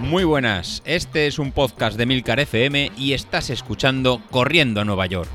Muy 0.00 0.24
buenas, 0.24 0.82
este 0.86 1.26
es 1.26 1.38
un 1.38 1.52
podcast 1.52 1.98
de 1.98 2.06
Milcar 2.06 2.40
FM 2.40 2.92
y 2.96 3.12
estás 3.12 3.50
escuchando 3.50 4.22
Corriendo 4.30 4.80
a 4.80 4.84
Nueva 4.84 5.04
York. 5.06 5.28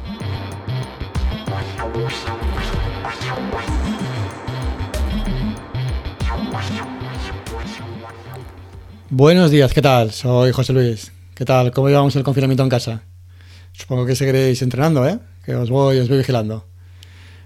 Buenos 9.11 9.51
días, 9.51 9.73
¿qué 9.73 9.81
tal? 9.83 10.11
Soy 10.11 10.51
José 10.51 10.73
Luis. 10.73 11.11
¿Qué 11.35 11.45
tal? 11.45 11.71
¿Cómo 11.71 11.89
llevamos 11.89 12.15
el 12.15 12.23
confinamiento 12.23 12.63
en 12.63 12.69
casa? 12.69 13.03
Supongo 13.73 14.07
que 14.07 14.15
seguiréis 14.15 14.61
entrenando, 14.63 15.07
¿eh? 15.07 15.19
Que 15.45 15.53
os 15.53 15.69
voy, 15.69 15.99
os 15.99 16.09
voy 16.09 16.17
vigilando. 16.17 16.65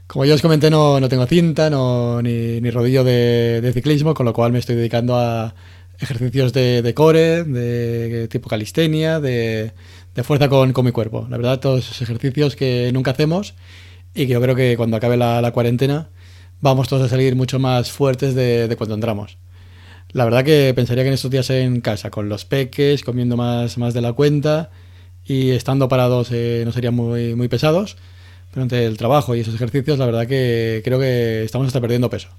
Como 0.07 0.23
ya 0.25 0.35
os 0.35 0.41
comenté, 0.41 0.69
no, 0.69 0.99
no 0.99 1.09
tengo 1.09 1.25
cinta 1.27 1.69
no, 1.69 2.21
ni, 2.21 2.61
ni 2.61 2.71
rodillo 2.71 3.03
de, 3.03 3.59
de, 3.61 3.73
ciclismo, 3.73 4.13
con 4.13 4.25
lo 4.25 4.33
cual 4.33 4.53
me 4.53 4.59
estoy 4.59 4.75
dedicando 4.75 5.17
a 5.17 5.53
ejercicios 5.99 6.53
de, 6.53 6.81
de 6.81 6.93
core, 6.93 7.43
de 7.43 8.27
tipo 8.29 8.49
calistenia, 8.49 9.19
de, 9.19 9.73
de 10.15 10.23
fuerza 10.23 10.47
con, 10.47 10.71
con, 10.71 10.85
mi 10.85 10.91
cuerpo. 10.91 11.27
La 11.29 11.37
verdad, 11.37 11.59
todos 11.59 11.85
esos 11.85 12.01
ejercicios 12.01 12.55
que 12.55 12.89
nunca 12.93 13.11
hacemos 13.11 13.53
y 14.15 14.27
que 14.27 14.33
yo 14.33 14.41
creo 14.41 14.55
que 14.55 14.77
cuando 14.77 14.97
acabe 14.97 15.17
la, 15.17 15.41
la 15.41 15.51
cuarentena 15.51 16.09
vamos 16.61 16.87
todos 16.87 17.03
a 17.03 17.09
salir 17.09 17.35
mucho 17.35 17.59
más 17.59 17.91
fuertes 17.91 18.33
de, 18.33 18.67
de 18.67 18.75
cuando 18.77 18.95
entramos. 18.95 19.37
La 20.11 20.23
verdad 20.23 20.45
que 20.45 20.73
pensaría 20.73 21.03
que 21.03 21.09
en 21.09 21.13
estos 21.15 21.31
días 21.31 21.49
en 21.49 21.81
casa, 21.81 22.09
con 22.09 22.29
los 22.29 22.45
peques, 22.45 23.03
comiendo 23.03 23.35
más, 23.35 23.77
más 23.77 23.93
de 23.93 24.01
la 24.01 24.13
cuenta 24.13 24.69
y 25.25 25.51
estando 25.51 25.89
parados 25.89 26.29
eh, 26.31 26.63
no 26.65 26.71
serían 26.71 26.95
muy, 26.95 27.35
muy 27.35 27.49
pesados, 27.49 27.97
pero 28.57 28.63
ante 28.63 28.87
el 28.87 28.97
trabajo 28.97 29.35
y 29.35 29.41
esos 29.41 29.53
ejercicios, 29.53 29.99
la 29.99 30.07
verdad 30.07 30.25
que 30.25 30.81
creo 30.83 30.99
que 30.99 31.43
estamos 31.43 31.67
hasta 31.67 31.79
perdiendo 31.79 32.09
peso. 32.09 32.29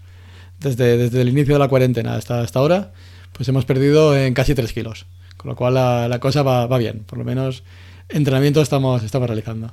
Desde, 0.58 0.98
desde 0.98 1.20
el 1.20 1.28
inicio 1.28 1.54
de 1.54 1.60
la 1.60 1.68
cuarentena 1.68 2.16
hasta, 2.16 2.40
hasta 2.40 2.58
ahora, 2.58 2.90
pues 3.32 3.48
hemos 3.48 3.64
perdido 3.64 4.16
en 4.16 4.34
casi 4.34 4.52
3 4.52 4.72
kilos, 4.72 5.06
con 5.36 5.50
lo 5.50 5.54
cual 5.54 5.74
la, 5.74 6.08
la 6.08 6.18
cosa 6.18 6.42
va, 6.42 6.66
va, 6.66 6.76
bien, 6.76 7.04
por 7.04 7.18
lo 7.18 7.24
menos 7.24 7.62
entrenamiento 8.08 8.60
estamos, 8.60 9.04
estamos 9.04 9.28
realizando. 9.28 9.70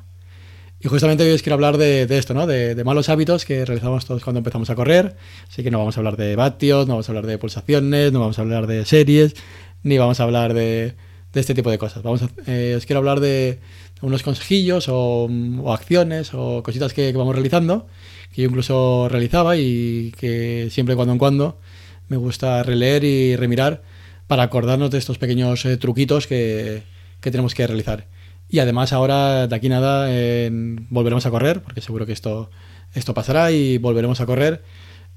Y 0.80 0.88
justamente 0.88 1.24
hoy 1.24 1.32
os 1.32 1.42
quiero 1.42 1.56
hablar 1.56 1.80
de, 1.80 2.06
de 2.06 2.16
esto, 2.20 2.36
¿no? 2.36 2.46
De, 2.46 2.76
de, 2.76 2.84
malos 2.84 3.10
hábitos 3.10 3.44
que 3.44 3.66
realizamos 3.66 4.06
todos 4.06 4.24
cuando 4.24 4.38
empezamos 4.38 4.70
a 4.70 4.76
correr. 4.76 5.16
Así 5.50 5.64
que 5.64 5.72
no 5.72 5.80
vamos 5.80 5.98
a 5.98 6.02
hablar 6.02 6.16
de 6.16 6.36
vatios, 6.36 6.86
no 6.86 6.94
vamos 6.94 7.10
a 7.10 7.12
hablar 7.12 7.26
de 7.26 7.40
pulsaciones, 7.40 8.14
no 8.14 8.20
vamos 8.20 8.38
a 8.38 8.44
hablar 8.44 8.68
de 8.68 8.86
series, 8.86 9.34
ni 9.82 9.98
vamos 9.98 10.20
a 10.20 10.24
hablar 10.26 10.54
de, 10.54 10.94
de 11.36 11.42
este 11.42 11.54
tipo 11.54 11.70
de 11.70 11.78
cosas. 11.78 12.02
Vamos 12.02 12.24
a, 12.24 12.30
eh, 12.48 12.74
os 12.78 12.86
quiero 12.86 13.00
hablar 13.00 13.20
de 13.20 13.60
unos 14.02 14.24
consejillos 14.24 14.88
o, 14.88 15.30
o 15.64 15.74
acciones 15.74 16.34
o 16.34 16.64
cositas 16.64 16.94
que, 16.94 17.12
que, 17.12 17.18
vamos 17.18 17.36
realizando, 17.36 17.88
que 18.34 18.42
yo 18.42 18.48
incluso 18.48 19.10
realizaba 19.10 19.58
y 19.58 20.14
que 20.18 20.70
siempre 20.72 20.96
cuando 20.96 21.12
en 21.12 21.20
cuando 21.20 21.60
me 22.08 22.16
gusta 22.18 22.64
releer 22.64 23.04
y 23.04 23.36
remirar 23.36 23.84
para 24.28 24.44
acordarnos 24.44 24.90
de 24.92 24.98
estos 24.98 25.18
pequeños 25.18 25.66
eh, 25.66 25.76
truquitos 25.76 26.26
que, 26.26 26.84
que 27.20 27.32
tenemos 27.32 27.54
que 27.54 27.68
realizar. 27.68 28.08
Y 28.48 28.60
además 28.60 28.94
ahora, 28.94 29.48
de 29.48 29.56
aquí 29.56 29.68
nada, 29.68 30.08
eh, 30.10 30.50
volveremos 30.90 31.26
a 31.26 31.32
correr, 31.32 31.62
porque 31.62 31.82
seguro 31.82 32.06
que 32.06 32.14
esto, 32.14 32.50
esto 32.94 33.14
pasará 33.14 33.52
y 33.52 33.78
volveremos 33.78 34.22
a 34.22 34.26
correr. 34.26 34.64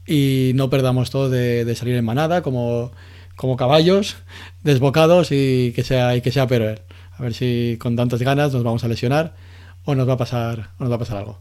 Y 0.04 0.52
no 0.54 0.70
perdamos 0.70 1.10
todo 1.10 1.28
de, 1.30 1.64
de 1.64 1.74
salir 1.76 1.94
en 1.94 2.04
manada, 2.04 2.42
como, 2.42 2.90
como 3.38 3.56
caballos, 3.56 4.16
desbocados 4.62 5.28
y 5.30 5.72
que 5.74 5.82
sea, 5.84 6.14
y 6.16 6.20
que 6.20 6.32
sea 6.32 6.46
pero. 6.46 6.74
A 7.16 7.22
ver 7.22 7.34
si 7.34 7.78
con 7.80 7.96
tantas 7.96 8.20
ganas 8.20 8.52
nos 8.52 8.62
vamos 8.62 8.84
a 8.84 8.88
lesionar 8.88 9.34
o 9.84 9.94
nos 9.94 10.08
va 10.08 10.12
a 10.12 10.16
pasar, 10.18 10.70
o 10.78 10.82
nos 10.82 10.90
va 10.90 10.96
a 10.96 10.98
pasar 10.98 11.16
algo. 11.16 11.38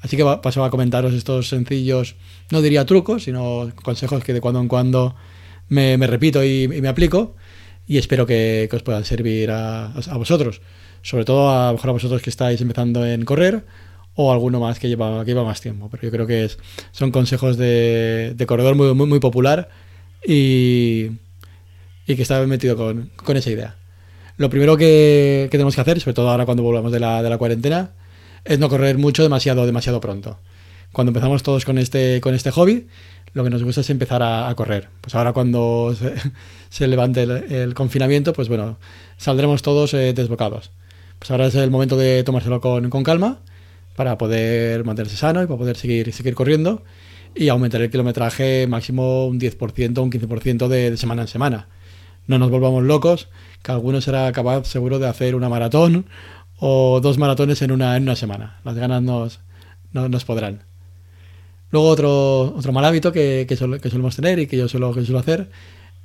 Así 0.00 0.16
que 0.16 0.24
paso 0.42 0.64
a 0.64 0.70
comentaros 0.70 1.12
estos 1.12 1.48
sencillos, 1.48 2.14
no 2.50 2.62
diría 2.62 2.86
trucos, 2.86 3.24
sino 3.24 3.70
consejos 3.82 4.22
que 4.22 4.32
de 4.32 4.40
cuando 4.40 4.60
en 4.60 4.68
cuando 4.68 5.16
me, 5.68 5.96
repito 6.06 6.44
y, 6.44 6.68
me 6.68 6.88
aplico 6.88 7.36
y 7.86 7.98
espero 7.98 8.24
que, 8.26 8.68
os 8.72 8.82
puedan 8.82 9.04
servir 9.04 9.50
a, 9.50 9.86
a 9.92 10.16
vosotros 10.16 10.62
sobre 11.02 11.24
todo 11.24 11.50
a 11.50 11.72
mejor 11.72 11.90
a 11.90 11.92
vosotros 11.92 12.22
que 12.22 12.30
estáis 12.30 12.60
empezando 12.60 13.06
en 13.06 13.24
correr 13.24 13.64
o 14.14 14.32
alguno 14.32 14.60
más 14.60 14.78
que 14.78 14.88
lleva, 14.88 15.24
que 15.24 15.30
lleva 15.30 15.44
más 15.44 15.60
tiempo. 15.60 15.88
Pero 15.90 16.02
yo 16.02 16.10
creo 16.10 16.26
que 16.26 16.44
es, 16.44 16.58
son 16.92 17.10
consejos 17.10 17.56
de, 17.56 18.34
de 18.36 18.46
corredor 18.46 18.74
muy, 18.74 18.92
muy, 18.94 19.06
muy, 19.06 19.20
popular 19.20 19.68
y, 20.26 21.10
y 22.10 22.16
que 22.16 22.22
está 22.22 22.44
metido 22.46 22.76
con, 22.76 23.10
con, 23.16 23.36
esa 23.36 23.50
idea. 23.50 23.76
Lo 24.36 24.50
primero 24.50 24.76
que, 24.76 25.48
que, 25.50 25.56
tenemos 25.56 25.74
que 25.74 25.80
hacer, 25.80 26.00
sobre 26.00 26.14
todo 26.14 26.30
ahora 26.30 26.46
cuando 26.46 26.62
volvamos 26.62 26.92
de 26.92 27.00
la, 27.00 27.22
de 27.22 27.30
la 27.30 27.38
cuarentena, 27.38 27.90
es 28.44 28.58
no 28.58 28.68
correr 28.68 28.98
mucho 28.98 29.22
demasiado, 29.22 29.66
demasiado 29.66 30.00
pronto. 30.00 30.38
Cuando 30.92 31.10
empezamos 31.10 31.42
todos 31.42 31.64
con 31.64 31.78
este, 31.78 32.20
con 32.20 32.34
este 32.34 32.50
hobby, 32.50 32.86
lo 33.32 33.44
que 33.44 33.50
nos 33.50 33.62
gusta 33.62 33.82
es 33.82 33.90
empezar 33.90 34.22
a, 34.22 34.48
a 34.48 34.54
correr. 34.54 34.88
Pues 35.00 35.14
ahora 35.14 35.32
cuando 35.32 35.94
se, 35.98 36.14
se 36.68 36.86
levante 36.88 37.22
el, 37.22 37.30
el, 37.30 37.74
confinamiento, 37.74 38.32
pues 38.32 38.48
bueno, 38.48 38.78
saldremos 39.18 39.62
todos 39.62 39.94
eh, 39.94 40.12
desbocados 40.14 40.70
pues 41.20 41.30
ahora 41.30 41.46
es 41.46 41.54
el 41.54 41.70
momento 41.70 41.96
de 41.96 42.24
tomárselo 42.24 42.60
con, 42.60 42.88
con, 42.88 43.04
calma 43.04 43.40
para 43.94 44.16
poder 44.16 44.84
mantenerse 44.84 45.16
sano 45.16 45.42
y 45.42 45.46
para 45.46 45.58
poder 45.58 45.76
seguir, 45.76 46.12
seguir 46.14 46.34
corriendo 46.34 46.82
y 47.34 47.48
aumentar 47.50 47.82
el 47.82 47.90
kilometraje 47.90 48.66
máximo 48.66 49.26
un 49.26 49.38
10%, 49.38 49.98
un 50.02 50.10
15% 50.10 50.66
de, 50.66 50.90
de, 50.90 50.96
semana 50.96 51.22
en 51.22 51.28
semana. 51.28 51.68
No 52.30 52.38
nos 52.38 52.48
volvamos 52.48 52.84
locos, 52.84 53.28
que 53.60 53.72
alguno 53.72 54.00
será 54.00 54.30
capaz 54.30 54.64
seguro 54.68 55.00
de 55.00 55.08
hacer 55.08 55.34
una 55.34 55.48
maratón 55.48 56.06
o 56.60 57.00
dos 57.00 57.18
maratones 57.18 57.60
en 57.60 57.72
una, 57.72 57.96
en 57.96 58.04
una 58.04 58.14
semana. 58.14 58.60
Las 58.62 58.76
ganas 58.76 59.02
nos, 59.02 59.40
nos, 59.90 60.08
nos 60.08 60.24
podrán. 60.24 60.62
Luego 61.72 61.88
otro, 61.88 62.54
otro 62.56 62.70
mal 62.70 62.84
hábito 62.84 63.10
que, 63.10 63.46
que, 63.48 63.56
sol, 63.56 63.80
que, 63.80 63.90
solemos 63.90 64.14
tener 64.14 64.38
y 64.38 64.46
que 64.46 64.56
yo 64.56 64.68
suelo, 64.68 64.94
que 64.94 65.04
suelo 65.04 65.18
hacer 65.18 65.50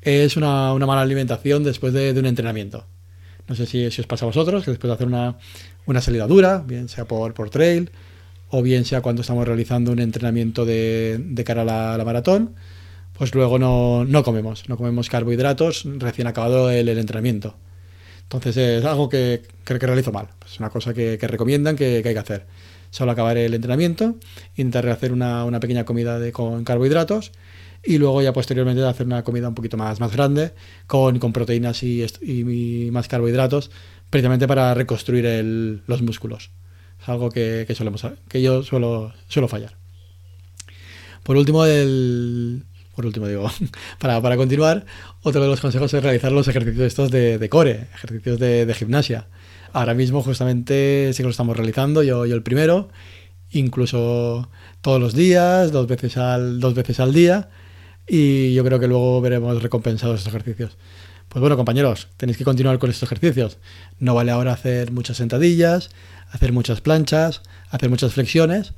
es 0.02 0.36
una, 0.36 0.74
una 0.74 0.88
mala 0.88 1.02
alimentación 1.02 1.64
después 1.64 1.94
de, 1.94 2.12
de 2.12 2.20
un 2.20 2.26
entrenamiento. 2.26 2.86
No 3.48 3.54
sé 3.54 3.68
si, 3.68 3.92
si, 3.92 4.02
os 4.02 4.08
pasa 4.08 4.26
a 4.26 4.30
vosotros, 4.30 4.66
que 4.66 4.72
después 4.72 4.90
de 4.90 4.96
hacer 4.96 5.06
una, 5.06 5.38
una 5.86 6.02
salida 6.02 6.26
dura, 6.26 6.64
bien 6.66 6.90
sea 6.90 7.06
por, 7.06 7.36
por, 7.36 7.52
trail 7.52 7.92
o 8.50 8.64
bien 8.64 8.84
sea 8.84 9.02
cuando 9.02 9.22
estamos 9.22 9.48
realizando 9.48 9.92
un 9.92 10.00
entrenamiento 10.00 10.66
de, 10.66 11.20
de 11.24 11.44
cara 11.44 11.62
a 11.62 11.98
la, 12.00 12.04
maratón, 12.04 12.56
pues 13.18 13.34
luego 13.34 13.58
no, 13.60 14.06
no, 14.06 14.24
comemos, 14.24 14.68
no 14.68 14.78
comemos 14.78 15.10
carbohidratos 15.10 15.84
recién 15.98 16.28
acabado 16.28 16.70
el, 16.70 16.90
entrenamiento. 16.90 17.56
Entonces 18.24 18.58
es 18.58 18.86
algo 18.86 19.08
que, 19.08 19.44
que, 19.64 19.80
que 19.80 19.86
realizo 19.86 20.12
mal, 20.12 20.28
es 20.46 20.60
una 20.60 20.70
cosa 20.70 20.94
que, 20.94 21.18
recomiendan 21.18 21.76
que, 21.76 21.98
hay 21.98 22.14
que 22.14 22.20
hacer. 22.20 22.46
Solo 22.90 23.12
acabar 23.12 23.38
el 23.38 23.54
entrenamiento, 23.54 24.16
intentar 24.56 24.88
hacer 24.90 25.12
una, 25.12 25.46
una 25.46 25.60
pequeña 25.60 25.86
comida 25.86 26.20
de, 26.20 26.32
con 26.32 26.64
carbohidratos 26.64 27.32
y 27.84 27.98
luego 27.98 28.22
ya 28.22 28.34
posteriormente 28.34 28.84
hacer 28.84 29.06
una 29.06 29.24
comida 29.24 29.48
un 29.48 29.56
poquito 29.56 29.78
más, 29.78 30.00
más 30.00 30.12
grande 30.12 30.54
con, 30.88 31.20
con 31.20 31.34
proteínas 31.34 31.84
y, 31.84 32.06
y, 32.22 32.90
más 32.92 33.08
carbohidratos 33.08 33.70
precisamente 34.10 34.48
para 34.48 34.74
reconstruir 34.74 35.26
el, 35.26 35.84
los 35.88 36.02
músculos. 36.02 36.52
Es 37.02 37.10
algo 37.10 37.30
que, 37.30 37.66
que, 37.68 37.76
que 38.30 38.42
yo 38.42 38.64
suelo, 38.64 39.14
suelo 39.28 39.48
fallar. 39.48 39.76
Por 41.24 41.38
último, 41.38 41.66
el, 41.66 42.66
por 42.96 43.06
último 43.06 43.28
digo, 43.28 43.50
para, 44.00 44.22
para, 44.22 44.38
continuar, 44.38 44.86
otro 45.22 45.42
de 45.42 45.48
los 45.48 45.60
consejos 45.60 45.94
es 45.94 46.04
realizar 46.04 46.32
los 46.32 46.48
ejercicios 46.48 46.86
estos 46.86 47.12
de, 47.12 47.48
core, 47.50 47.88
ejercicios 47.94 48.40
de, 48.40 48.66
de, 48.66 48.74
gimnasia. 48.74 49.28
Ahora 49.74 49.94
mismo 49.94 50.22
justamente 50.22 51.12
sí 51.14 51.18
que 51.18 51.24
lo 51.24 51.30
estamos 51.30 51.58
realizando, 51.58 52.04
yo, 52.04 52.26
yo 52.26 52.36
el 52.36 52.44
primero, 52.44 52.90
incluso 53.52 54.50
todos 54.82 55.00
los 55.02 55.14
días, 55.14 55.72
dos 55.72 55.88
veces 55.88 56.18
al, 56.18 56.60
dos 56.60 56.74
veces 56.74 57.00
al 57.00 57.14
día, 57.14 57.50
y 58.08 58.54
yo 58.54 58.64
creo 58.64 58.80
que 58.80 58.88
luego 58.88 59.20
veremos 59.22 59.62
recompensados 59.62 60.20
estos 60.20 60.34
ejercicios. 60.34 60.78
Pues 61.28 61.42
bueno, 61.42 61.58
compañeros, 61.58 62.08
tenéis 62.18 62.38
que 62.38 62.46
continuar 62.46 62.80
con 62.80 62.90
estos 62.90 63.12
ejercicios. 63.12 63.58
No 64.00 64.16
vale 64.16 64.32
ahora 64.32 64.54
hacer 64.54 64.92
muchas 64.92 65.18
sentadillas, 65.18 65.90
hacer 66.30 66.54
muchas 66.54 66.82
planchas, 66.82 67.42
hacer 67.70 67.90
muchas 67.90 68.14
flexiones 68.14 68.74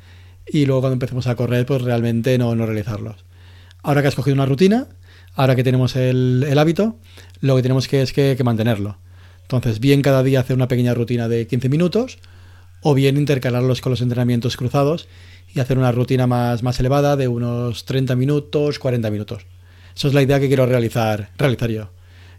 y 0.48 0.66
luego 0.66 0.82
cuando 0.82 0.94
empecemos 0.94 1.28
a 1.28 1.36
correr, 1.36 1.66
pues 1.66 1.82
realmente 1.82 2.38
no, 2.38 2.56
no 2.56 2.66
realizarlos. 2.66 3.26
Ahora 3.88 4.02
que 4.02 4.10
has 4.10 4.16
cogido 4.16 4.34
una 4.34 4.46
rutina, 4.46 4.90
ahora 5.34 5.56
que 5.56 5.64
tenemos 5.64 5.96
el, 5.96 6.54
hábito, 6.58 6.98
lo 7.40 7.56
que 7.56 7.62
tenemos 7.62 7.88
que 7.88 8.02
es 8.02 8.12
que, 8.12 8.36
que 8.36 8.44
mantenerlo. 8.44 8.98
Entonces, 9.44 9.80
bien 9.80 10.02
cada 10.02 10.24
día 10.24 10.42
hacer 10.42 10.58
una 10.58 10.68
pequeña 10.68 10.94
rutina 10.94 11.30
de 11.30 11.48
15 11.48 11.70
minutos 11.70 12.20
o 12.82 12.94
bien 12.94 13.16
intercalarlos 13.16 13.80
con 13.80 13.92
los 13.92 14.02
entrenamientos 14.02 14.58
cruzados 14.58 15.08
y 15.56 15.62
hacer 15.62 15.78
una 15.78 15.94
rutina 15.94 16.28
más, 16.28 16.64
más 16.64 16.78
elevada 16.82 17.16
de 17.16 17.30
unos 17.30 17.86
30 17.86 18.18
minutos, 18.18 18.78
40 18.78 19.10
minutos. 19.10 19.46
Esa 19.96 20.10
es 20.10 20.14
la 20.14 20.22
idea 20.22 20.42
que 20.42 20.50
quiero 20.50 20.66
realizar, 20.66 21.30
realizar 21.38 21.70
yo. 21.70 21.92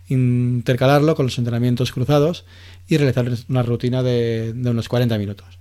Intercalarlo 0.08 1.14
con 1.14 1.24
los 1.24 1.38
entrenamientos 1.38 1.92
cruzados 1.92 2.44
y 2.88 2.98
realizar 2.98 3.26
una 3.48 3.62
rutina 3.62 4.02
de, 4.02 4.52
de 4.52 4.68
unos 4.68 4.86
40 4.90 5.16
minutos. 5.16 5.58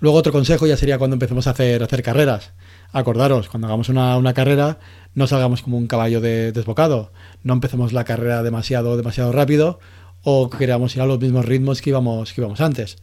Luego 0.00 0.18
otro 0.18 0.32
consejo 0.32 0.66
ya 0.66 0.76
sería 0.76 0.98
cuando 0.98 1.14
empecemos 1.14 1.46
a 1.46 1.50
hacer, 1.50 1.82
a 1.82 1.84
hacer 1.84 2.02
carreras. 2.02 2.50
Acordaros, 2.98 3.48
cuando 3.48 3.66
hagamos 3.66 3.88
una, 3.90 4.32
carrera, 4.32 4.78
no 5.14 5.26
salgamos 5.26 5.60
como 5.60 5.76
un 5.76 5.86
caballo 5.86 6.20
de, 6.20 6.52
desbocado. 6.52 7.12
No 7.42 7.52
empecemos 7.52 7.92
la 7.92 8.04
carrera 8.04 8.42
demasiado, 8.42 8.96
demasiado 8.96 9.32
rápido 9.32 9.78
o 10.22 10.48
queramos 10.48 10.96
ir 10.96 11.02
a 11.02 11.06
los 11.06 11.20
mismos 11.20 11.44
ritmos 11.44 11.82
que 11.82 11.90
íbamos, 11.90 12.32
que 12.32 12.40
íbamos 12.40 12.60
antes. 12.60 12.96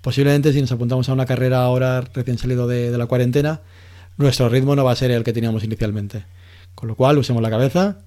Posiblemente 0.00 0.52
si 0.52 0.60
nos 0.60 0.72
apuntamos 0.72 1.08
a 1.08 1.12
una 1.12 1.26
carrera 1.26 1.62
ahora 1.62 2.00
recién 2.00 2.38
salido 2.38 2.66
de, 2.66 2.90
de, 2.90 2.96
la 2.96 3.06
cuarentena, 3.06 3.60
nuestro 4.16 4.48
ritmo 4.48 4.74
no 4.74 4.84
va 4.84 4.92
a 4.92 4.96
ser 4.96 5.10
el 5.10 5.22
que 5.22 5.34
teníamos 5.34 5.64
inicialmente. 5.64 6.24
Con 6.74 6.88
lo 6.88 6.94
cual, 6.94 7.18
usemos 7.18 7.42
la 7.42 7.50
cabeza, 7.50 7.98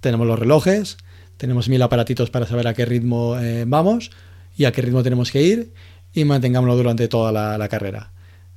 tenemos 0.00 0.26
los 0.26 0.38
relojes, 0.38 0.98
tenemos 1.38 1.70
mil 1.70 1.80
aparatitos 1.80 2.28
para 2.28 2.46
saber 2.46 2.68
a 2.68 2.74
qué 2.74 2.84
ritmo 2.84 3.38
eh, 3.38 3.64
vamos 3.66 4.10
y 4.54 4.66
a 4.66 4.72
qué 4.72 4.82
ritmo 4.82 5.02
tenemos 5.02 5.30
que 5.30 5.42
ir 5.42 5.72
y 6.12 6.24
mantengámoslo 6.24 6.76
durante 6.76 7.08
toda 7.08 7.32
la, 7.32 7.68
carrera. 7.68 8.12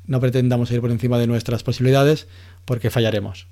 No 0.07 0.19
pretendamos 0.19 0.71
ir 0.71 0.81
por 0.81 0.91
encima 0.91 1.19
de 1.19 1.27
nuestras 1.27 1.63
posibilidades 1.63 2.27
porque 2.65 2.89
fallaremos. 2.89 3.47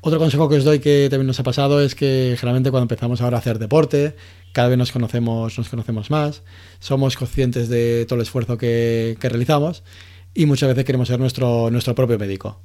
Otro 0.00 0.20
consejo 0.20 0.48
que 0.48 0.56
os 0.56 0.64
doy 0.64 0.78
que 0.78 1.08
también 1.10 1.26
nos 1.26 1.40
ha 1.40 1.42
pasado 1.42 1.80
es 1.80 1.96
que 1.96 2.36
generalmente 2.38 2.70
cuando 2.70 2.84
empezamos 2.84 3.20
ahora 3.20 3.38
a 3.38 3.40
hacer 3.40 3.58
deporte, 3.58 4.14
cada 4.52 4.68
vez 4.68 4.78
nos 4.78 4.92
conocemos, 4.92 5.58
nos 5.58 5.68
conocemos 5.68 6.10
más, 6.10 6.42
somos 6.78 7.16
conscientes 7.16 7.68
de 7.68 8.04
todo 8.06 8.16
el 8.16 8.22
esfuerzo 8.22 8.56
que, 8.56 9.16
realizamos 9.20 9.82
y 10.32 10.46
muchas 10.46 10.68
veces 10.68 10.84
queremos 10.84 11.08
ser 11.08 11.18
nuestro, 11.18 11.70
nuestro 11.70 11.94
propio 11.96 12.18
médico. 12.18 12.60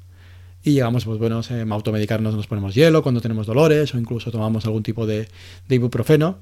Y 0.62 0.74
llegamos, 0.74 1.04
pues 1.04 1.18
bueno, 1.18 1.40
a 1.40 1.74
automedicarnos, 1.74 2.34
nos 2.36 2.46
ponemos 2.46 2.76
hielo 2.76 3.02
cuando 3.02 3.20
tenemos 3.20 3.48
dolores 3.48 3.92
o 3.94 3.98
incluso 3.98 4.30
tomamos 4.30 4.64
algún 4.66 4.84
tipo 4.84 5.06
de, 5.06 5.26
de 5.66 5.74
ibuprofeno 5.74 6.38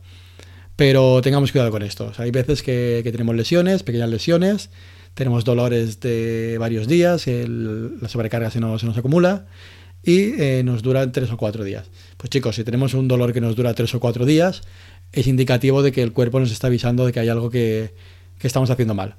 pero 0.80 1.20
tengamos 1.20 1.52
cuidado 1.52 1.70
con 1.70 1.82
esto. 1.82 2.10
hay 2.16 2.30
veces 2.30 2.62
que, 2.62 3.02
tenemos 3.04 3.36
lesiones, 3.36 3.82
pequeñas 3.82 4.08
lesiones, 4.08 4.70
tenemos 5.14 5.44
dolores 5.44 6.00
de 6.00 6.56
varios 6.58 6.86
días, 6.86 7.26
la 7.26 8.08
sobrecarga 8.08 8.50
se 8.50 8.60
nos, 8.60 8.80
se 8.80 8.86
nos 8.86 8.96
acumula 8.96 9.46
y 10.02 10.40
eh, 10.40 10.62
nos 10.64 10.82
dura 10.82 11.10
tres 11.12 11.30
o 11.30 11.36
cuatro 11.36 11.64
días. 11.64 11.90
Pues 12.16 12.30
chicos, 12.30 12.56
si 12.56 12.64
tenemos 12.64 12.94
un 12.94 13.08
dolor 13.08 13.32
que 13.32 13.40
nos 13.40 13.56
dura 13.56 13.74
tres 13.74 13.94
o 13.94 14.00
cuatro 14.00 14.24
días, 14.24 14.62
es 15.12 15.26
indicativo 15.26 15.82
de 15.82 15.92
que 15.92 16.02
el 16.02 16.12
cuerpo 16.12 16.40
nos 16.40 16.52
está 16.52 16.68
avisando 16.68 17.06
de 17.06 17.12
que 17.12 17.20
hay 17.20 17.28
algo 17.28 17.50
que, 17.50 17.94
estamos 18.40 18.70
haciendo 18.70 18.94
mal. 18.94 19.16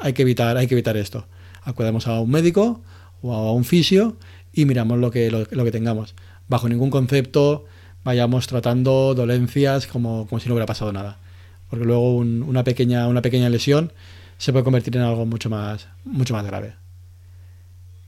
hay 0.00 0.12
que 0.12 0.22
evitar, 0.22 0.56
hay 0.56 0.68
que 0.68 0.74
evitar 0.74 0.96
esto. 0.96 1.26
Acudamos 1.62 2.06
a 2.06 2.20
un 2.20 2.30
médico 2.30 2.82
o 3.20 3.34
a 3.34 3.52
un 3.52 3.64
fisio 3.64 4.16
y 4.52 4.64
miramos 4.64 4.98
lo 4.98 5.10
que, 5.10 5.30
lo 5.30 5.64
que 5.64 5.72
tengamos. 5.72 6.14
Bajo 6.48 6.68
ningún 6.68 6.90
concepto 6.90 7.64
vayamos 8.04 8.46
tratando 8.46 9.14
dolencias 9.14 9.86
como, 9.86 10.26
como 10.26 10.40
si 10.40 10.48
no 10.48 10.54
hubiera 10.54 10.66
pasado 10.66 10.92
nada. 10.92 11.18
Porque 11.70 11.84
luego 11.84 12.16
una, 12.16 12.64
pequeña, 12.64 13.08
una 13.08 13.22
pequeña 13.22 13.48
lesión 13.48 13.92
se 14.42 14.50
puede 14.50 14.64
convertir 14.64 14.96
en 14.96 15.02
algo 15.02 15.24
mucho 15.24 15.48
más, 15.48 15.86
mucho 16.02 16.34
más 16.34 16.44
grave. 16.44 16.74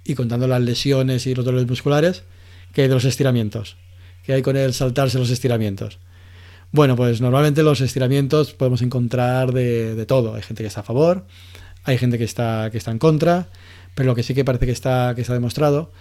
Y 0.03 0.17
contando 0.17 0.49
las 0.49 0.61
lesiones 0.61 1.29
y 1.29 1.35
los 1.37 1.45
dolores 1.45 1.69
musculares, 1.69 2.25
¿qué 2.73 2.83
hay 2.83 2.89
de 2.89 2.95
los 2.95 3.05
estiramientos? 3.05 3.77
¿Qué 4.25 4.33
hay 4.33 4.43
con 4.43 4.57
el 4.57 4.75
saltarse 4.75 5.17
los 5.21 5.31
estiramientos? 5.31 6.01
Bueno, 6.73 6.97
pues 6.97 7.21
normalmente 7.21 7.63
los 7.63 7.81
estiramientos 7.81 8.53
podemos 8.53 8.83
encontrar 8.83 9.53
de, 9.53 9.95
de, 9.95 10.07
todo. 10.07 10.35
Hay 10.35 10.43
gente 10.43 10.65
que 10.65 10.67
está 10.67 10.81
a 10.81 10.83
favor, 10.83 11.25
hay 11.85 11.99
gente 11.99 12.19
que 12.19 12.25
está, 12.25 12.69
que 12.73 12.79
está 12.79 12.91
en 12.91 12.99
contra, 12.99 13.47
pero 13.95 14.09
lo 14.09 14.17
que 14.17 14.25
sí 14.25 14.35
que 14.35 14.45
parece 14.45 14.67
que 14.67 14.73
está, 14.73 15.15
que 15.15 15.21
está 15.21 15.35
demostrado 15.35 15.93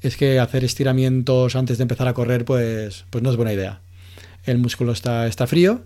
es 0.00 0.16
que 0.16 0.40
hacer 0.40 0.64
estiramientos 0.64 1.54
antes 1.54 1.76
de 1.76 1.82
empezar 1.82 2.08
a 2.08 2.14
correr 2.14 2.46
pues, 2.46 3.04
pues 3.10 3.22
no 3.22 3.30
es 3.30 3.36
buena 3.36 3.52
idea. 3.52 3.82
El 4.44 4.56
músculo 4.56 4.92
está, 4.92 5.26
está 5.26 5.46
frío 5.46 5.82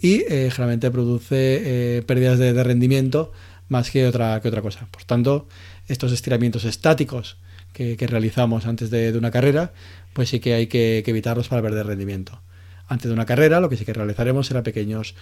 y 0.00 0.22
eh, 0.28 0.50
generalmente 0.50 0.90
produce 0.90 1.98
eh, 1.98 2.02
pérdidas 2.02 2.38
de, 2.38 2.62
rendimiento 2.62 3.32
más 3.68 3.90
que 3.90 4.06
otra, 4.06 4.40
que 4.40 4.48
otra 4.48 4.62
cosa. 4.62 4.86
Por 4.90 5.04
tanto, 5.04 5.48
estos 5.88 6.12
estiramientos 6.12 6.64
estáticos 6.64 7.38
que, 7.72 7.96
realizamos 8.06 8.66
antes 8.66 8.90
de, 8.90 9.16
una 9.16 9.30
carrera, 9.30 9.72
pues 10.12 10.30
sí 10.30 10.40
que 10.40 10.54
hay 10.54 10.66
que, 10.66 11.02
evitarlos 11.06 11.48
para 11.48 11.62
perder 11.62 11.86
rendimiento. 11.86 12.40
Antes 12.88 13.08
de 13.08 13.14
una 13.14 13.26
carrera, 13.26 13.60
lo 13.60 13.68
que 13.68 13.76
sí 13.76 13.84
que 13.84 13.92
realizaremos 13.92 14.46
será 14.46 14.62
pequeños 14.62 15.14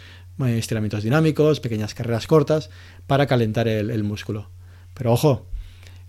eh, 0.44 0.58
estiramientos 0.58 1.02
dinámicos, 1.02 1.60
pequeñas 1.60 1.94
carreras 1.94 2.26
cortas 2.26 2.70
para 3.06 3.26
calentar 3.26 3.68
el 3.68 4.04
músculo. 4.04 4.50
Pero 4.94 5.12
ojo, 5.12 5.48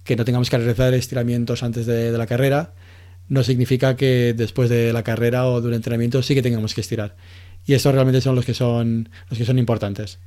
que 0.05 0.15
no 0.15 0.23
tengamos 0.23 0.49
que 0.49 0.57
realizar 0.57 0.93
estiramientos 0.93 1.63
antes 1.63 1.85
de, 1.85 2.11
la 2.11 2.27
carrera, 2.27 2.73
no 3.27 3.43
significa 3.43 3.95
que 3.97 4.33
después 4.37 4.69
de 4.69 4.93
la 4.93 5.03
carrera 5.03 5.47
o 5.47 5.59
de 5.59 5.67
un 5.67 5.73
entrenamiento 5.73 6.21
sí 6.21 6.35
que 6.35 6.43
tengamos 6.43 6.75
que 6.75 6.81
estirar. 6.81 7.15
Y 7.65 7.73
estos 7.73 7.93
realmente 7.93 8.21
son 8.21 8.35
los 8.35 8.45
que 8.45 8.53
son, 8.53 9.09
los 9.29 9.37
que 9.37 9.45
son 9.45 9.57
importantes. 9.57 10.19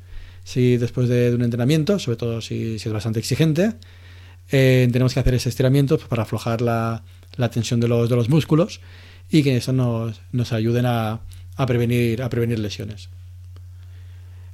Si 0.45 0.77
después 0.77 1.09
de, 1.09 1.35
un 1.35 1.43
entrenamiento, 1.43 1.99
sobre 1.99 2.17
todo 2.17 2.41
si, 2.41 2.77
es 2.77 2.93
bastante 2.93 3.19
exigente, 3.19 3.75
eh, 4.51 4.89
tenemos 4.91 5.15
que 5.15 5.21
hacer 5.21 5.35
ese 5.35 5.49
estiramiento 5.49 5.97
pues, 5.99 6.09
para 6.09 6.23
aflojar 6.23 6.63
la, 6.63 7.03
tensión 7.53 7.81
de 7.81 7.89
los, 7.89 8.09
de 8.09 8.17
los 8.17 8.29
músculos 8.29 8.81
y 9.31 9.43
que 9.43 9.57
eso 9.57 9.73
nos, 9.73 10.21
nos 10.33 10.53
ayuden 10.53 10.87
a, 10.87 11.21
prevenir, 11.67 12.23
a 12.23 12.29
prevenir 12.29 12.59
lesiones. 12.59 13.11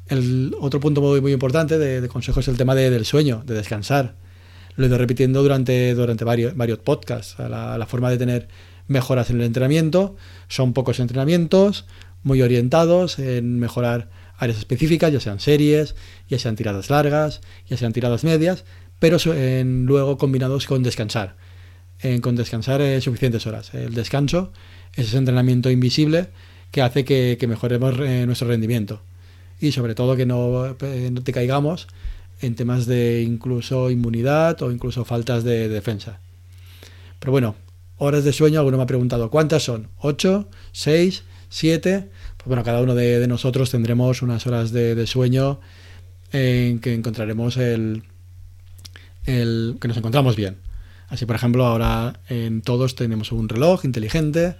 El 0.08 0.54
otro 0.60 0.80
punto 0.80 1.00
muy, 1.00 1.20
muy 1.20 1.32
importante 1.32 1.78
de, 1.78 2.06
consejo 2.08 2.40
es 2.40 2.48
el 2.48 2.56
tema 2.58 2.74
del 2.74 3.04
sueño, 3.06 3.42
de 3.46 3.54
descansar 3.54 4.16
lo 4.76 4.84
he 4.84 4.88
ido 4.88 4.98
repitiendo 4.98 5.42
durante, 5.42 5.94
durante 5.94 6.24
varios, 6.24 6.56
varios 6.56 6.78
podcasts. 6.78 7.36
La, 7.38 7.86
forma 7.88 8.10
de 8.10 8.18
tener 8.18 8.48
mejoras 8.86 9.30
en 9.30 9.36
el 9.36 9.42
entrenamiento 9.42 10.16
son 10.48 10.72
pocos 10.72 11.00
entrenamientos, 11.00 11.86
muy 12.24 12.42
orientados 12.42 13.18
en 13.18 13.60
mejorar 13.60 14.10
áreas 14.36 14.58
específicas, 14.58 15.12
ya 15.12 15.20
sean 15.20 15.38
series, 15.38 15.94
ya 16.28 16.38
sean 16.38 16.56
tiradas 16.56 16.90
largas, 16.90 17.40
ya 17.68 17.76
sean 17.76 17.92
tiradas 17.92 18.24
medias, 18.24 18.64
pero 18.98 19.18
luego 19.64 20.18
combinados 20.18 20.66
con 20.66 20.82
descansar. 20.82 21.36
En, 22.00 22.20
con 22.20 22.34
descansar 22.34 22.82
suficientes 23.00 23.46
horas. 23.46 23.72
El 23.72 23.94
descanso 23.94 24.52
es 24.94 25.06
ese 25.08 25.16
entrenamiento 25.16 25.70
invisible 25.70 26.28
que 26.70 26.82
hace 26.82 27.04
que, 27.04 27.38
mejoremos 27.46 27.96
nuestro 28.26 28.48
rendimiento. 28.48 29.00
Y 29.60 29.72
sobre 29.72 29.94
todo 29.94 30.16
que 30.16 30.26
no, 30.26 30.76
no 30.76 31.22
te 31.22 31.32
caigamos 31.32 31.86
en 32.40 32.56
temas 32.56 32.86
de 32.86 33.22
incluso 33.22 33.90
inmunidad 33.90 34.60
o 34.62 34.72
incluso 34.72 35.04
faltas 35.04 35.44
de 35.44 35.68
defensa. 35.68 36.18
Pero 37.20 37.32
bueno, 37.32 37.54
horas 37.96 38.24
de 38.24 38.32
sueño, 38.32 38.58
alguno 38.58 38.76
me 38.76 38.82
ha 38.82 38.86
preguntado, 38.86 39.30
¿cuántas 39.30 39.62
son? 39.62 39.88
¿8? 40.00 40.46
¿6? 40.74 41.22
¿7? 41.54 42.08
Pues 42.36 42.46
bueno, 42.46 42.64
cada 42.64 42.80
uno 42.82 42.94
de, 42.94 43.26
nosotros 43.28 43.70
tendremos 43.70 44.22
unas 44.22 44.46
horas 44.46 44.72
de, 44.72 45.06
sueño 45.06 45.60
en 46.32 46.80
que 46.80 46.94
encontraremos 46.94 47.56
el, 47.56 48.02
el 49.24 49.76
que 49.80 49.88
nos 49.88 49.96
encontramos 49.96 50.34
bien. 50.34 50.56
Así, 51.08 51.26
por 51.26 51.36
ejemplo, 51.36 51.64
ahora 51.64 52.18
en 52.28 52.60
todos 52.60 52.96
tenemos 52.96 53.30
un 53.30 53.48
reloj 53.48 53.84
inteligente 53.84 54.56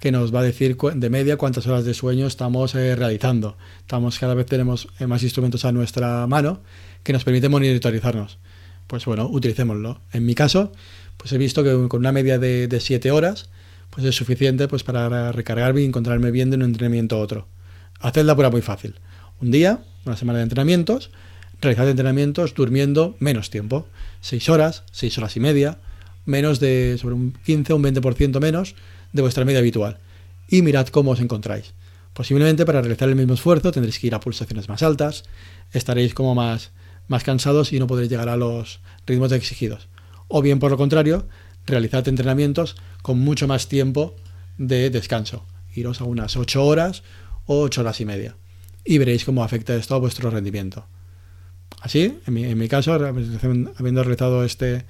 que 0.00 0.12
nos 0.12 0.34
va 0.34 0.40
a 0.40 0.42
decir 0.42 0.76
de 0.76 1.10
media 1.10 1.38
cuántas 1.38 1.66
horas 1.66 1.86
de 1.86 1.94
sueño 1.94 2.26
estamos 2.26 2.74
eh, 2.74 2.94
realizando. 2.94 3.56
Estamos, 3.80 4.18
cada 4.18 4.34
vez 4.34 4.44
tenemos 4.44 4.88
eh, 4.98 5.06
más 5.06 5.22
instrumentos 5.22 5.64
a 5.64 5.72
nuestra 5.72 6.26
mano 6.26 6.60
que 7.02 7.14
nos 7.14 7.24
permite 7.24 7.48
monitorizarnos. 7.48 8.38
Pues 8.86 9.06
bueno, 9.06 9.26
utilicémoslo. 9.26 10.02
En 10.12 10.26
mi 10.26 10.34
caso, 10.34 10.72
pues 11.16 11.32
he 11.32 11.38
visto 11.38 11.64
que 11.64 11.88
con 11.88 12.00
una 12.00 12.12
media 12.12 12.38
de 12.38 12.78
7 12.78 13.10
horas, 13.12 13.48
pues 13.94 14.06
es 14.06 14.16
suficiente 14.16 14.66
pues 14.68 14.82
para 14.82 15.32
recargarme 15.32 15.82
y 15.82 15.84
encontrarme 15.84 16.30
bien 16.30 16.50
de 16.50 16.56
un 16.56 16.62
entrenamiento 16.62 17.16
a 17.16 17.20
otro. 17.20 17.46
Haced 18.00 18.24
la 18.24 18.34
prueba 18.34 18.50
muy 18.50 18.62
fácil. 18.62 18.96
Un 19.40 19.50
día, 19.50 19.84
una 20.04 20.16
semana 20.16 20.38
de 20.38 20.44
entrenamientos, 20.44 21.10
realizad 21.60 21.88
entrenamientos 21.88 22.54
durmiendo 22.54 23.16
menos 23.20 23.50
tiempo. 23.50 23.86
6 24.20 24.48
horas, 24.48 24.82
6 24.92 25.18
horas 25.18 25.36
y 25.36 25.40
media, 25.40 25.78
menos 26.24 26.60
de 26.60 26.96
sobre 26.98 27.14
un 27.14 27.32
15 27.44 27.72
o 27.72 27.76
un 27.76 27.84
20% 27.84 28.40
menos 28.40 28.74
de 29.12 29.22
vuestra 29.22 29.44
media 29.44 29.60
habitual. 29.60 29.98
Y 30.48 30.62
mirad 30.62 30.88
cómo 30.88 31.12
os 31.12 31.20
encontráis. 31.20 31.74
Posiblemente 32.14 32.66
para 32.66 32.80
realizar 32.80 33.08
el 33.08 33.16
mismo 33.16 33.34
esfuerzo 33.34 33.72
tendréis 33.72 33.98
que 33.98 34.08
ir 34.08 34.14
a 34.14 34.20
pulsaciones 34.20 34.68
más 34.68 34.82
altas, 34.82 35.24
estaréis 35.72 36.14
como 36.14 36.34
más 36.34 36.72
más 37.08 37.22
cansados 37.22 37.72
y 37.72 37.78
no 37.78 37.86
podréis 37.86 38.10
llegar 38.10 38.28
a 38.28 38.36
los 38.36 38.80
ritmos 39.06 39.32
exigidos. 39.32 39.88
O 40.28 40.42
bien, 40.42 40.58
por 40.58 40.70
lo 40.70 40.76
contrario, 40.76 41.26
realizad 41.66 42.06
entrenamientos 42.08 42.76
con 43.02 43.18
mucho 43.18 43.46
más 43.48 43.68
tiempo 43.68 44.14
de 44.58 44.90
descanso. 44.90 45.44
Iros 45.74 46.00
a 46.00 46.04
unas 46.04 46.36
8 46.36 46.64
horas 46.64 47.02
o 47.46 47.60
8 47.60 47.80
horas 47.80 48.00
y 48.00 48.04
media. 48.04 48.36
Y 48.84 48.98
veréis 48.98 49.24
cómo 49.24 49.42
afecta 49.42 49.74
esto 49.74 49.94
a 49.94 49.98
vuestro 49.98 50.30
rendimiento. 50.30 50.86
Así, 51.80 52.18
en 52.26 52.58
mi, 52.58 52.68
caso, 52.68 52.92
habiendo 52.92 54.02
realizado 54.02 54.44
este, 54.44 54.84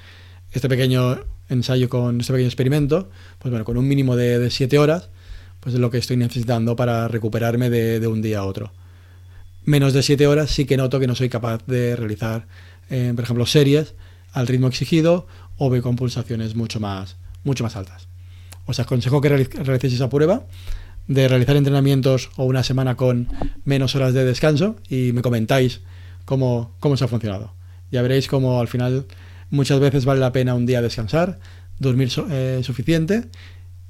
este 0.52 0.68
pequeño 0.68 1.20
ensayo 1.48 1.88
con 1.88 2.20
este 2.20 2.32
pequeño 2.32 2.48
experimento, 2.48 3.10
pues 3.38 3.50
bueno, 3.50 3.64
con 3.64 3.76
un 3.76 3.88
mínimo 3.88 4.16
de 4.16 4.50
7 4.50 4.78
horas, 4.78 5.08
pues 5.60 5.74
es 5.74 5.80
lo 5.80 5.90
que 5.90 5.98
estoy 5.98 6.16
necesitando 6.16 6.76
para 6.76 7.08
recuperarme 7.08 7.70
de, 7.70 8.00
de 8.00 8.06
un 8.06 8.22
día 8.22 8.40
a 8.40 8.44
otro 8.44 8.72
menos 9.64 9.92
de 9.92 10.02
7 10.02 10.26
horas 10.26 10.50
sí 10.50 10.66
que 10.66 10.76
noto 10.76 11.00
que 11.00 11.06
no 11.06 11.14
soy 11.14 11.28
capaz 11.28 11.64
de 11.66 11.96
realizar, 11.96 12.46
eh, 12.90 13.12
por 13.14 13.24
ejemplo, 13.24 13.46
series 13.46 13.94
al 14.32 14.46
ritmo 14.46 14.68
exigido 14.68 15.26
o 15.56 15.70
ve 15.70 15.82
con 15.82 15.96
pulsaciones 15.96 16.54
mucho 16.54 16.80
más, 16.80 17.16
mucho 17.42 17.64
más 17.64 17.76
altas. 17.76 18.08
Os 18.66 18.80
aconsejo 18.80 19.20
que 19.20 19.28
realicéis 19.28 19.94
esa 19.94 20.08
prueba 20.08 20.46
de 21.06 21.28
realizar 21.28 21.56
entrenamientos 21.56 22.30
o 22.36 22.44
una 22.44 22.62
semana 22.62 22.96
con 22.96 23.28
menos 23.64 23.94
horas 23.94 24.14
de 24.14 24.24
descanso 24.24 24.76
y 24.88 25.12
me 25.12 25.22
comentáis 25.22 25.82
cómo, 26.24 26.74
cómo 26.80 26.94
os 26.94 27.02
ha 27.02 27.08
funcionado. 27.08 27.52
Ya 27.90 28.02
veréis 28.02 28.26
cómo 28.26 28.60
al 28.60 28.68
final 28.68 29.06
muchas 29.50 29.80
veces 29.80 30.04
vale 30.04 30.20
la 30.20 30.32
pena 30.32 30.54
un 30.54 30.66
día 30.66 30.80
descansar, 30.80 31.38
dormir 31.78 32.10
eh, 32.30 32.60
suficiente 32.62 33.28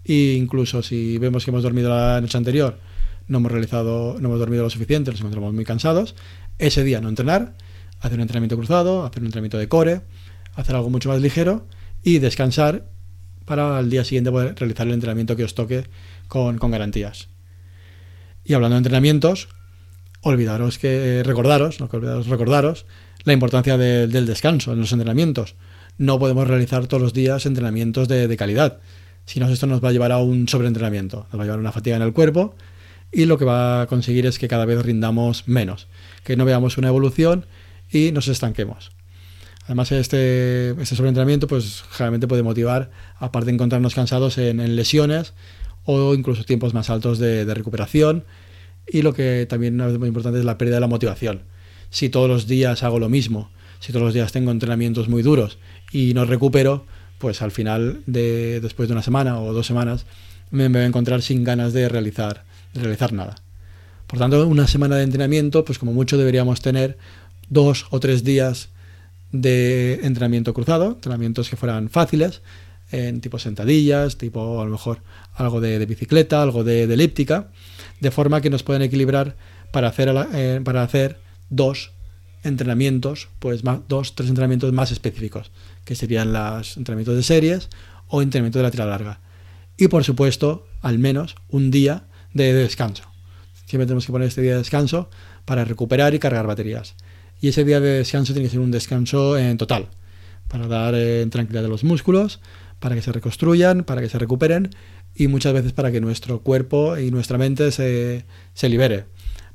e 0.05 0.35
incluso 0.35 0.83
si 0.83 1.19
vemos 1.19 1.45
que 1.45 1.51
hemos 1.51 1.63
dormido 1.63 1.91
la 1.91 2.21
noche 2.21 2.37
anterior 2.37 2.79
no 3.27 3.39
hemos 3.39 3.53
realizado, 3.53 4.17
no 4.21 4.29
hemos 4.29 4.39
dormido 4.39 4.63
lo 4.65 4.71
suficiente, 4.71 5.11
nos 5.11 5.21
encontramos 5.21 5.55
muy 5.55 5.65
cansados. 5.65 6.15
Ese 6.59 6.85
día 6.85 7.01
no 7.01 7.09
entrenar, 7.09 7.55
hacer 8.01 8.15
un 8.15 8.23
entrenamiento 8.23 8.57
cruzado, 8.57 9.05
hacer 9.05 9.23
un 9.23 9.27
entrenamiento 9.27 9.59
de 9.59 9.69
core, 9.69 10.03
hacer 10.55 10.77
algo 10.77 10.91
mucho 10.91 11.09
más 11.09 11.21
ligero 11.21 11.67
y 12.03 12.19
descansar 12.19 12.87
para 13.45 13.79
al 13.79 13.91
día 13.91 14.05
siguiente 14.05 14.31
poder 14.31 14.55
realizar 14.57 14.87
el 14.87 14.95
entrenamiento 14.95 15.37
que 15.37 15.45
os 15.45 15.55
toque 15.55 15.85
con, 16.29 16.57
garantías. 16.59 17.29
Y 18.45 18.55
hablando 18.55 18.75
de 18.75 18.79
entrenamientos, 18.79 19.49
olvidaros 20.23 20.79
que 20.79 21.23
recordaros, 21.25 21.81
no 21.81 21.89
que 21.89 21.97
olvidaros, 21.97 22.27
recordaros 22.27 22.87
la 23.25 23.33
importancia 23.33 23.79
del 23.79 24.27
descanso 24.27 24.73
en 24.73 24.81
los 24.81 24.93
entrenamientos. 24.93 25.55
No 25.97 26.19
podemos 26.19 26.47
realizar 26.47 26.87
todos 26.87 27.03
los 27.03 27.15
días 27.15 27.47
entrenamientos 27.47 28.09
de, 28.09 28.29
de 28.29 28.37
calidad, 28.37 28.81
si 29.27 29.41
no 29.41 29.49
esto 29.49 29.67
nos 29.67 29.83
va 29.83 29.89
a 29.89 29.93
llevar 29.93 30.13
a 30.13 30.19
un 30.19 30.49
sobreentrenamiento, 30.49 31.27
nos 31.31 31.39
va 31.39 31.45
a 31.45 31.47
llevar 31.47 31.59
a 31.59 31.61
una 31.61 31.73
fatiga 31.73 31.97
en 31.97 32.03
el 32.03 32.13
cuerpo 32.13 32.55
y 33.11 33.25
lo 33.27 33.39
que 33.39 33.45
va 33.45 33.83
a 33.83 33.87
conseguir 33.87 34.27
es 34.27 34.39
que 34.39 34.49
cada 34.49 34.65
vez 34.65 34.83
rindamos 34.83 35.49
menos, 35.49 35.87
que 36.25 36.37
no 36.37 36.45
veamos 36.45 36.79
una 36.79 36.89
evolución 36.89 37.47
y 37.91 38.13
nos 38.13 38.29
estanquemos. 38.29 38.93
Además, 39.65 39.93
este, 39.93 40.71
este 40.71 40.97
sobreentrenamiento 40.97 41.47
pues, 41.47 41.85
generalmente 41.91 42.29
puede 42.29 42.43
motivar, 42.43 42.91
aparte 43.19 43.47
de 43.47 43.53
encontrarnos 43.53 43.95
cansados, 43.95 44.37
en, 44.39 44.77
lesiones 44.77 45.33
o 45.85 46.15
incluso 46.15 46.45
tiempos 46.45 46.75
más 46.75 46.91
altos 46.91 47.19
de, 47.19 47.53
recuperación. 47.55 48.25
Y 48.87 49.03
lo 49.03 49.15
que 49.15 49.47
también 49.49 49.81
es 49.81 49.99
muy 49.99 50.09
importante 50.09 50.39
es 50.39 50.45
la 50.45 50.59
pérdida 50.59 50.77
de 50.77 50.81
la 50.83 50.87
motivación. 50.87 51.43
Si 51.89 52.11
todos 52.11 52.29
los 52.29 52.47
días 52.47 52.83
hago 52.83 52.99
lo 52.99 53.09
mismo, 53.09 53.51
si 53.81 53.93
todos 53.93 54.05
los 54.05 54.15
días 54.15 54.33
tengo 54.33 54.51
entrenamientos 54.51 55.09
muy 55.09 55.23
duros 55.23 55.59
y 55.93 56.13
no 56.13 56.27
recupero, 56.27 56.85
pues 57.19 57.41
al 57.41 57.51
final, 57.51 58.03
de, 58.07 58.61
después 58.61 58.89
de 58.89 58.93
una 58.93 59.03
semana 59.03 59.41
o 59.41 59.55
dos 59.55 59.67
semanas, 59.67 60.05
me, 60.51 60.69
voy 60.69 60.83
a 60.83 60.87
encontrar 60.87 61.23
sin 61.23 61.43
ganas 61.43 61.73
de 61.73 61.89
realizar, 61.89 62.45
de 62.75 62.83
realizar 62.83 63.15
nada. 63.15 63.37
Por 64.07 64.19
tanto, 64.19 64.47
una 64.47 64.67
semana 64.67 64.97
de 64.97 65.05
entrenamiento, 65.05 65.65
pues 65.65 65.79
como 65.79 65.95
mucho 65.95 66.19
deberíamos 66.19 66.61
tener 66.61 66.99
dos 67.49 67.87
o 67.91 68.01
tres 68.01 68.25
días 68.25 68.69
de 69.35 69.99
entrenamiento 70.05 70.55
cruzado, 70.55 70.93
entrenamientos 70.93 71.51
que 71.51 71.57
fueran 71.57 71.91
fáciles, 71.91 72.41
en 72.93 73.21
tipo 73.21 73.41
sentadillas, 73.41 74.17
tipo 74.17 74.61
a 74.61 74.65
lo 74.65 74.71
mejor 74.71 75.01
algo 75.35 75.61
de, 75.61 75.85
bicicleta, 75.87 76.41
algo 76.41 76.63
de, 76.63 76.85
elíptica, 76.85 77.49
de 77.99 78.13
forma 78.13 78.41
que 78.41 78.49
nos 78.49 78.63
puedan 78.63 78.83
equilibrar 78.83 79.35
para 79.73 79.89
hacer, 79.89 80.15
eh, 80.35 80.61
para 80.63 80.85
hacer 80.85 81.19
dos 81.51 81.91
entrenamientos, 82.45 83.29
pues 83.41 83.65
más, 83.65 83.81
dos, 83.89 84.15
tres 84.15 84.29
entrenamientos 84.29 84.73
más 84.73 84.93
específicos, 84.93 85.51
que 85.85 85.97
serían 85.97 86.33
los 86.33 86.77
entrenamientos 86.77 87.17
de 87.17 87.25
series 87.25 87.71
o 88.07 88.23
entrenamiento 88.23 88.61
de 88.61 88.63
la 88.63 88.71
tira 88.71 88.87
larga. 88.87 89.19
Y 89.77 89.89
por 89.89 90.05
supuesto, 90.05 90.69
al 90.81 91.01
menos 91.01 91.35
un 91.49 91.73
día 91.73 92.05
de 92.35 92.53
descanso. 92.53 93.03
Siempre 93.67 93.87
tenemos 93.87 94.07
que 94.07 94.13
poner 94.13 94.29
este 94.29 94.43
día 94.43 94.53
de 94.53 94.59
descanso 94.59 95.11
para 95.45 95.65
recuperar 95.65 96.15
y 96.15 96.21
cargar 96.21 96.47
baterías 96.47 96.95
y 97.41 97.49
ese 97.49 97.65
día 97.65 97.81
de 97.81 97.99
descanso 97.99 98.33
tiene 98.33 98.49
que 98.49 98.53
ser 98.53 98.61
un 98.61 98.71
descanso 98.71 99.37
en 99.37 99.59
total, 99.59 99.89
para 100.49 100.67
dar 100.67 100.95
eh, 100.95 101.27
tranquilidad 101.31 101.65
a 101.65 101.69
los 101.69 101.85
músculos, 101.85 102.41
para 102.79 102.95
que 102.95 103.03
se 103.03 103.13
reconstruyan, 103.13 103.85
para 103.85 104.01
que 104.01 104.09
se 104.09 104.19
recuperen 104.19 104.71
y 105.15 105.29
muchas 105.29 105.53
veces 105.53 105.73
para 105.73 105.93
que 105.93 106.01
nuestro 106.01 106.41
cuerpo 106.41 106.99
y 106.99 107.11
nuestra 107.11 107.39
mente 107.39 107.71
se, 107.71 108.25
se 108.53 108.69
libere, 108.69 109.07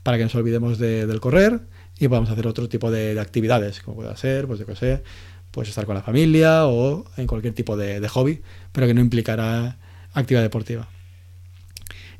para 0.03 0.17
que 0.17 0.23
nos 0.23 0.35
olvidemos 0.35 0.77
del 0.77 1.19
correr 1.19 1.61
y 1.99 2.07
podamos 2.07 2.29
hacer 2.29 2.47
otro 2.47 2.69
tipo 2.69 2.91
de, 2.91 3.19
actividades, 3.19 3.81
como 3.81 3.97
pueda 3.97 4.15
ser, 4.15 4.47
pues 4.47 4.59
yo 4.59 4.65
qué 4.65 4.75
sé, 4.75 5.03
pues 5.51 5.67
estar 5.67 5.85
con 5.85 5.95
la 5.95 6.01
familia 6.01 6.65
o 6.65 7.05
en 7.17 7.27
cualquier 7.27 7.53
tipo 7.53 7.75
de, 7.75 7.99
de 7.99 8.07
hobby, 8.07 8.41
pero 8.71 8.87
que 8.87 8.93
no 8.93 9.01
implicará 9.01 9.77
actividad 10.13 10.41
deportiva. 10.41 10.87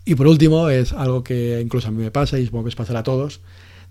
Y 0.05 0.15
por 0.15 0.27
último, 0.27 0.69
es 0.69 0.91
algo 0.91 1.23
que 1.23 1.61
incluso 1.61 1.87
a 1.87 1.91
mí 1.91 2.01
me 2.01 2.11
pasa 2.11 2.39
y 2.39 2.45
supongo 2.45 2.65
que 2.65 2.69
os 2.69 2.75
pasará 2.75 2.99
a 2.99 3.03
todos, 3.03 3.41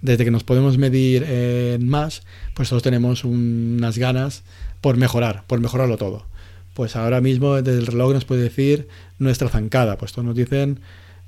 desde 0.00 0.25
que 0.25 0.31
nos 0.31 0.45
podemos 0.45 0.78
medir 0.78 1.25
en 1.25 1.88
más, 1.88 2.23
pues 2.55 2.69
todos 2.69 2.83
tenemos 2.83 3.25
unas 3.25 3.99
ganas 3.99 4.45
por 4.81 4.97
mejorar, 4.97 5.45
por 5.47 5.61
mejorarlo 5.61 5.97
todo. 5.97 6.26
Pues 6.75 6.95
ahora 6.95 7.21
mismo 7.21 7.61
desde 7.61 7.81
el 7.81 7.87
reloj 7.87 8.12
nos 8.12 8.25
puede 8.25 8.43
decir 8.43 8.88
nuestra 9.19 9.49
zancada, 9.49 9.99
pues 9.99 10.12
todos 10.12 10.26
nos 10.26 10.37
dicen 10.37 10.81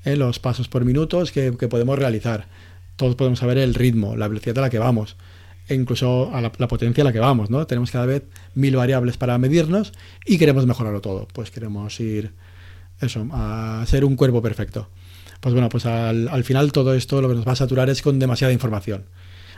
eh, 0.04 0.16
los 0.16 0.38
pasos 0.38 0.68
por 0.68 0.84
minutos 0.84 1.32
que, 1.32 1.52
podemos 1.52 1.98
realizar. 1.98 2.46
Todos 2.96 3.16
podemos 3.16 3.38
saber 3.40 3.58
el 3.58 3.74
ritmo, 3.74 4.16
la 4.16 4.28
velocidad 4.28 4.58
a 4.58 4.62
la 4.62 4.70
que 4.70 4.78
vamos, 4.78 5.16
e 5.68 5.74
incluso 5.74 6.30
a 6.34 6.40
la, 6.40 6.52
potencia 6.52 7.02
a 7.02 7.04
la 7.04 7.12
que 7.12 7.18
vamos, 7.18 7.50
¿no? 7.50 7.66
Tenemos 7.66 7.90
cada 7.90 8.06
vez 8.06 8.24
mil 8.54 8.76
variables 8.76 9.16
para 9.16 9.38
medirnos 9.38 9.92
y 10.26 10.38
queremos 10.38 10.66
mejorarlo 10.66 11.00
todo. 11.00 11.26
Pues 11.32 11.50
queremos 11.50 11.98
ir 11.98 12.32
eso, 13.00 13.26
a 13.32 13.82
ser 13.86 14.04
un 14.04 14.16
cuerpo 14.16 14.42
perfecto. 14.42 14.88
Pues 15.40 15.54
bueno, 15.54 15.68
pues 15.68 15.86
al, 15.86 16.44
final 16.44 16.72
todo 16.72 16.94
esto 16.94 17.22
lo 17.22 17.28
que 17.28 17.34
nos 17.34 17.46
va 17.46 17.52
a 17.52 17.56
saturar 17.56 17.88
es 17.88 18.02
con 18.02 18.18
demasiada 18.18 18.52
información. 18.52 19.06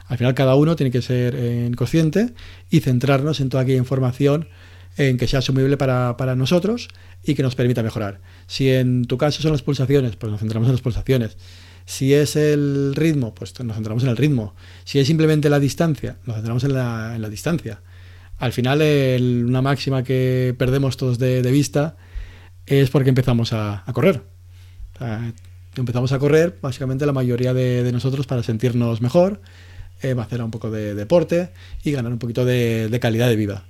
Al 0.06 0.18
final 0.18 0.34
cada 0.34 0.54
uno 0.54 0.76
tiene 0.76 0.90
que 0.90 1.02
ser 1.02 1.34
eh, 1.36 1.70
consciente 1.76 2.34
y 2.70 2.80
centrarnos 2.80 3.40
en 3.40 3.48
toda 3.48 3.64
aquella 3.64 3.78
información 3.78 4.48
en 4.96 5.16
que 5.16 5.26
sea 5.26 5.38
asumible 5.38 5.76
para, 5.76 6.36
nosotros 6.36 6.88
y 7.24 7.34
que 7.34 7.42
nos 7.42 7.54
permita 7.54 7.82
mejorar. 7.82 8.20
Si 8.46 8.70
en 8.70 9.06
tu 9.06 9.16
caso 9.16 9.42
son 9.42 9.52
las 9.52 9.62
pulsaciones, 9.62 10.16
pues 10.16 10.30
nos 10.30 10.40
centramos 10.40 10.68
en 10.68 10.72
las 10.72 10.82
pulsaciones. 10.82 11.36
Si 11.84 12.14
es 12.14 12.36
el 12.36 12.94
ritmo, 12.94 13.34
pues 13.34 13.58
nos 13.60 13.74
centramos 13.74 14.02
en 14.04 14.10
el 14.10 14.16
ritmo. 14.16 14.54
Si 14.84 14.98
es 14.98 15.06
simplemente 15.06 15.50
la 15.50 15.58
distancia, 15.58 16.18
nos 16.26 16.36
centramos 16.36 16.62
en 16.64 16.74
la, 16.74 17.12
en 17.16 17.22
la 17.22 17.28
distancia. 17.28 17.80
Al 18.38 18.52
final, 18.52 18.82
una 19.46 19.62
máxima 19.62 20.02
que 20.02 20.54
perdemos 20.58 20.96
todos 20.96 21.18
de, 21.18 21.42
vista 21.42 21.96
es 22.66 22.90
porque 22.90 23.08
empezamos 23.08 23.52
a, 23.52 23.84
correr 23.92 24.22
empezamos 25.76 26.12
a 26.12 26.18
correr, 26.18 26.58
básicamente 26.60 27.06
la 27.06 27.12
mayoría 27.12 27.54
de, 27.54 27.90
nosotros 27.92 28.26
para 28.26 28.42
sentirnos 28.42 29.00
mejor, 29.00 29.40
eh, 30.02 30.14
hacer 30.18 30.42
un 30.42 30.50
poco 30.50 30.70
de 30.70 30.94
deporte 30.94 31.50
y 31.82 31.92
ganar 31.92 32.12
un 32.12 32.18
poquito 32.18 32.44
de, 32.44 32.98
calidad 33.00 33.28
de 33.28 33.36
vida. 33.36 33.64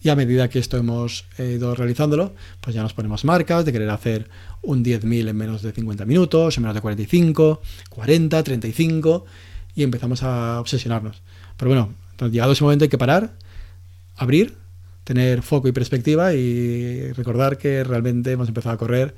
Y 0.00 0.10
a 0.10 0.16
medida 0.16 0.48
que 0.48 0.60
esto 0.60 0.76
hemos 0.76 1.24
ido 1.38 1.74
realizándolo, 1.74 2.32
pues 2.60 2.74
ya 2.74 2.82
nos 2.82 2.94
ponemos 2.94 3.24
marcas 3.24 3.64
de 3.64 3.72
querer 3.72 3.90
hacer 3.90 4.28
un 4.62 4.84
10.000 4.84 5.28
en 5.28 5.36
menos 5.36 5.62
de 5.62 5.72
50 5.72 6.04
minutos, 6.04 6.56
en 6.56 6.62
menos 6.62 6.74
de 6.76 6.80
45, 6.80 7.60
40, 7.90 8.42
35, 8.44 9.24
y 9.74 9.82
empezamos 9.82 10.22
a 10.22 10.60
obsesionarnos. 10.60 11.20
Pero 11.56 11.70
bueno, 11.70 11.94
llegado 12.30 12.52
ese 12.52 12.62
momento 12.62 12.84
hay 12.84 12.88
que 12.88 12.98
parar, 12.98 13.32
abrir, 14.16 14.54
tener 15.02 15.42
foco 15.42 15.66
y 15.66 15.72
perspectiva 15.72 16.34
y 16.34 17.12
recordar 17.12 17.58
que 17.58 17.82
realmente 17.82 18.30
hemos 18.30 18.46
empezado 18.46 18.74
a 18.74 18.78
correr 18.78 19.16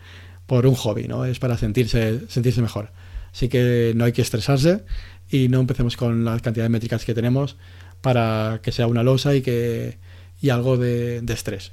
por 0.51 0.67
un 0.67 0.75
hobby, 0.75 1.07
¿no? 1.07 1.25
Es 1.25 1.39
para 1.39 1.57
sentirse, 1.57 2.23
sentirse 2.29 2.61
mejor. 2.61 2.91
Así 3.33 3.49
que 3.49 3.93
no 3.95 4.05
hay 4.05 4.11
que 4.11 4.21
estresarse 4.21 4.83
y 5.31 5.47
no 5.47 5.61
empecemos 5.61 5.97
con 5.97 6.25
la 6.25 6.41
cantidad 6.41 6.65
de 6.65 6.69
métricas 6.69 7.05
que 7.05 7.15
tenemos 7.15 7.57
para 8.01 8.59
que 8.61 8.73
sea 8.73 8.89
una 8.89 9.05
losa 9.05 9.33
y, 9.37 9.43
que, 9.43 9.99
y 10.43 10.51
algo 10.51 10.77
de, 10.77 11.23
estrés. 11.29 11.71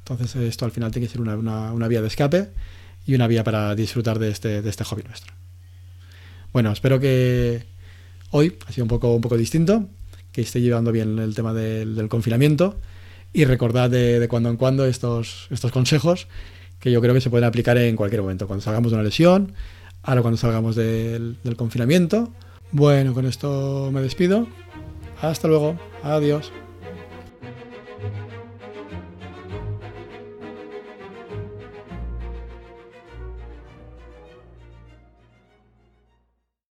Entonces 0.00 0.36
esto 0.36 0.66
al 0.66 0.72
final 0.72 0.90
tiene 0.90 1.06
que 1.06 1.12
ser 1.12 1.22
una, 1.22 1.88
vía 1.88 2.02
de 2.02 2.06
escape 2.06 2.50
y 3.06 3.14
una 3.14 3.28
vía 3.28 3.44
para 3.44 3.74
disfrutar 3.74 4.18
de 4.18 4.28
este, 4.28 4.60
de 4.60 4.68
este 4.68 4.84
hobby 4.84 5.04
nuestro. 5.04 5.32
Bueno, 6.52 6.70
espero 6.70 7.00
que 7.00 7.64
hoy 8.30 8.58
ha 8.68 8.72
sido 8.72 8.84
un 8.84 8.90
poco, 8.90 9.14
un 9.14 9.22
poco 9.22 9.38
distinto, 9.38 9.88
que 10.32 10.42
esté 10.42 10.60
llevando 10.60 10.92
bien 10.92 11.18
el 11.18 11.34
tema 11.34 11.54
del, 11.54 12.10
confinamiento 12.10 12.78
y 13.32 13.46
recordad 13.46 13.88
de, 13.88 14.20
de, 14.20 14.28
cuando 14.28 14.50
en 14.50 14.58
cuando 14.58 14.84
estos, 14.84 15.46
estos 15.50 15.72
consejos 15.72 16.28
que 16.80 16.90
yo 16.90 17.00
creo 17.00 17.14
que 17.14 17.20
se 17.20 17.30
pueden 17.30 17.44
aplicar 17.44 17.76
en 17.78 17.96
cualquier 17.96 18.22
momento, 18.22 18.46
cuando 18.46 18.62
salgamos 18.62 18.92
de 18.92 18.96
una 18.96 19.04
lesión, 19.04 19.52
ahora 20.02 20.22
cuando 20.22 20.36
salgamos 20.36 20.76
del, 20.76 21.36
del 21.42 21.56
confinamiento. 21.56 22.30
Bueno, 22.70 23.14
con 23.14 23.26
esto 23.26 23.90
me 23.92 24.00
despido. 24.00 24.46
Hasta 25.20 25.48
luego. 25.48 25.76
Adiós. 26.02 26.52